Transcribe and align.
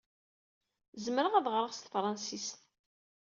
Zemreɣ 1.03 1.33
ad 1.35 1.47
ɣreɣ 1.53 1.71
s 1.73 1.79
tefṛensist. 1.79 2.57